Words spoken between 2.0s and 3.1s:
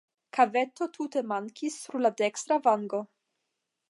la dekstra vango.